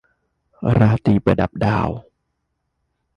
[0.77, 1.89] ราตรีประดับดาว